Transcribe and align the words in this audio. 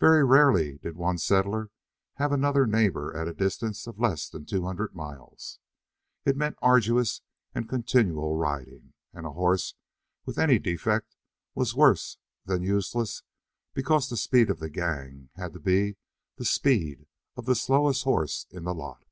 Very 0.00 0.24
rarely 0.24 0.78
did 0.78 0.96
one 0.96 1.18
settler 1.18 1.70
have 2.14 2.32
another 2.32 2.66
neighbor 2.66 3.16
at 3.16 3.28
a 3.28 3.32
distance 3.32 3.86
of 3.86 4.00
less 4.00 4.28
than 4.28 4.44
two 4.44 4.64
hundred 4.64 4.92
miles. 4.92 5.60
It 6.24 6.34
meant 6.36 6.56
arduous 6.60 7.22
and 7.54 7.68
continual 7.68 8.34
riding, 8.34 8.94
and 9.12 9.24
a 9.24 9.30
horse 9.30 9.76
with 10.26 10.36
any 10.36 10.58
defect 10.58 11.14
was 11.54 11.76
worse 11.76 12.18
than 12.44 12.64
useless 12.64 13.22
because 13.72 14.08
the 14.08 14.16
speed 14.16 14.50
of 14.50 14.58
the 14.58 14.68
gang 14.68 15.30
had 15.36 15.52
to 15.52 15.60
be 15.60 15.96
the 16.38 16.44
speed 16.44 17.06
of 17.36 17.46
the 17.46 17.54
slowest 17.54 18.02
horse 18.02 18.48
in 18.50 18.64
the 18.64 18.74
lot. 18.74 19.04